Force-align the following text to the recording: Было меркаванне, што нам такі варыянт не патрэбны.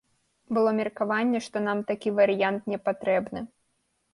Было 0.57 0.71
меркаванне, 0.79 1.41
што 1.47 1.57
нам 1.67 1.83
такі 1.91 2.15
варыянт 2.21 2.61
не 2.75 2.79
патрэбны. 2.89 3.39